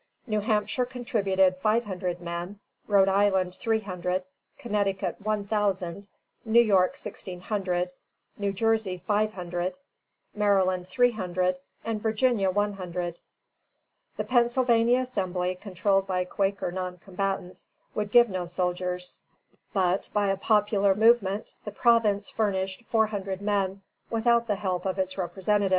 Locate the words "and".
11.85-12.01